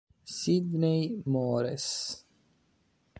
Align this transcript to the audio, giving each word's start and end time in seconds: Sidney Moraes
Sidney 0.25 1.21
Moraes 1.29 2.25